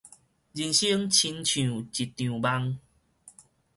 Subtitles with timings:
[0.03, 0.19] 人生親像一
[2.07, 2.77] 場夢